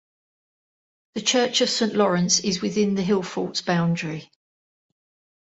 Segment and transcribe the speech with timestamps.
[1.13, 4.31] The church of Saint Lawrence is within the hillfort's boundary.